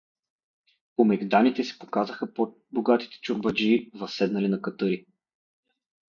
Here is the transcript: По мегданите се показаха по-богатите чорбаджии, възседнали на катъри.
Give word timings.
По 0.95 1.05
мегданите 1.05 1.63
се 1.63 1.79
показаха 1.79 2.33
по-богатите 2.33 3.19
чорбаджии, 3.21 3.91
възседнали 3.95 4.47
на 4.47 4.61
катъри. 4.61 5.05